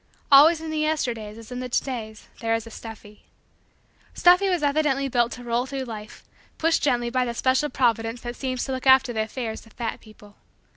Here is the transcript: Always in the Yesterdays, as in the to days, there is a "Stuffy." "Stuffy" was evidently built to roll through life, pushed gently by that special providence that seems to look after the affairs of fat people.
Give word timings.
Always 0.31 0.59
in 0.61 0.71
the 0.71 0.79
Yesterdays, 0.79 1.37
as 1.37 1.51
in 1.51 1.59
the 1.59 1.69
to 1.69 1.83
days, 1.83 2.27
there 2.39 2.55
is 2.55 2.65
a 2.65 2.71
"Stuffy." 2.71 3.21
"Stuffy" 4.15 4.49
was 4.49 4.63
evidently 4.63 5.07
built 5.07 5.31
to 5.33 5.43
roll 5.43 5.67
through 5.67 5.83
life, 5.83 6.23
pushed 6.57 6.81
gently 6.81 7.11
by 7.11 7.23
that 7.23 7.35
special 7.35 7.69
providence 7.69 8.21
that 8.21 8.35
seems 8.35 8.63
to 8.65 8.71
look 8.71 8.87
after 8.87 9.13
the 9.13 9.21
affairs 9.21 9.63
of 9.67 9.73
fat 9.73 9.99
people. 10.01 10.37